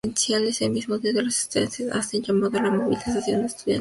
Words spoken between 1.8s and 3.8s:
hacen llamado a la movilización estudiantil.